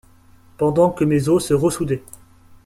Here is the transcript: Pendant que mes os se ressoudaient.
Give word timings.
Pendant 0.57 0.89
que 0.89 1.03
mes 1.03 1.27
os 1.29 1.45
se 1.45 1.53
ressoudaient. 1.53 2.01